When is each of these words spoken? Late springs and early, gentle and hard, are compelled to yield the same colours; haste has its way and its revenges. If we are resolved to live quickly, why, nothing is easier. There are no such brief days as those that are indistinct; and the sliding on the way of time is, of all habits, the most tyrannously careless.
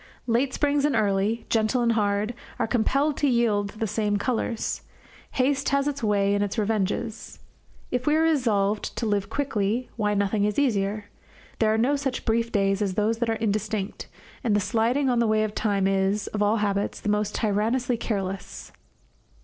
Late 0.25 0.51
springs 0.51 0.83
and 0.83 0.95
early, 0.95 1.45
gentle 1.47 1.83
and 1.83 1.91
hard, 1.91 2.33
are 2.57 2.65
compelled 2.65 3.17
to 3.17 3.27
yield 3.29 3.69
the 3.69 3.85
same 3.85 4.17
colours; 4.17 4.81
haste 5.33 5.69
has 5.69 5.87
its 5.87 6.01
way 6.01 6.33
and 6.33 6.43
its 6.43 6.57
revenges. 6.57 7.37
If 7.91 8.07
we 8.07 8.15
are 8.15 8.23
resolved 8.23 8.95
to 8.97 9.05
live 9.05 9.29
quickly, 9.29 9.91
why, 9.97 10.15
nothing 10.15 10.43
is 10.43 10.57
easier. 10.57 11.05
There 11.59 11.71
are 11.71 11.77
no 11.77 11.95
such 11.95 12.25
brief 12.25 12.51
days 12.51 12.81
as 12.81 12.95
those 12.95 13.19
that 13.19 13.29
are 13.29 13.33
indistinct; 13.33 14.07
and 14.43 14.55
the 14.55 14.59
sliding 14.59 15.07
on 15.07 15.19
the 15.19 15.27
way 15.27 15.43
of 15.43 15.53
time 15.53 15.85
is, 15.85 16.25
of 16.29 16.41
all 16.41 16.55
habits, 16.57 16.99
the 16.99 17.07
most 17.07 17.35
tyrannously 17.35 17.95
careless. 17.95 18.71